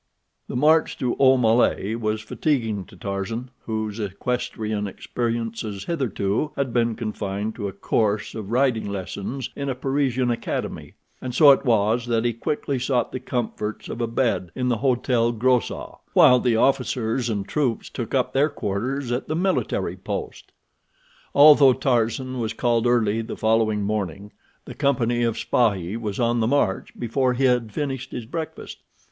The 0.47 0.55
march 0.55 0.97
to 0.97 1.15
Aumale 1.19 1.95
was 1.95 2.21
fatiguing 2.21 2.85
to 2.85 2.95
Tarzan, 2.95 3.51
whose 3.67 3.99
equestrian 3.99 4.87
experiences 4.87 5.83
hitherto 5.83 6.51
had 6.55 6.73
been 6.73 6.95
confined 6.95 7.53
to 7.53 7.67
a 7.67 7.71
course 7.71 8.33
of 8.33 8.49
riding 8.49 8.89
lessons 8.89 9.51
in 9.55 9.69
a 9.69 9.75
Parisian 9.75 10.31
academy, 10.31 10.95
and 11.21 11.35
so 11.35 11.51
it 11.51 11.65
was 11.65 12.07
that 12.07 12.25
he 12.25 12.33
quickly 12.33 12.79
sought 12.79 13.11
the 13.11 13.19
comforts 13.19 13.89
of 13.89 14.01
a 14.01 14.07
bed 14.07 14.51
in 14.55 14.69
the 14.69 14.77
Hotel 14.77 15.31
Grossat, 15.31 15.99
while 16.13 16.39
the 16.39 16.55
officers 16.55 17.29
and 17.29 17.47
troops 17.47 17.87
took 17.87 18.15
up 18.15 18.33
their 18.33 18.49
quarters 18.49 19.11
at 19.11 19.27
the 19.27 19.35
military 19.35 19.95
post. 19.97 20.51
Although 21.35 21.73
Tarzan 21.73 22.39
was 22.39 22.53
called 22.53 22.87
early 22.87 23.21
the 23.21 23.37
following 23.37 23.83
morning, 23.83 24.31
the 24.65 24.73
company 24.73 25.21
of 25.21 25.37
spahis 25.37 26.01
was 26.01 26.19
on 26.19 26.39
the 26.39 26.47
march 26.47 26.91
before 26.97 27.33
he 27.35 27.43
had 27.43 27.71
finished 27.71 28.11
his 28.11 28.25
breakfast. 28.25 28.79